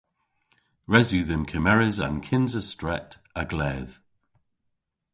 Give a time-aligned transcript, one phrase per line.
[0.91, 3.11] Res yw dhymm kemeres an kynsa stret
[3.41, 3.95] a-gledh.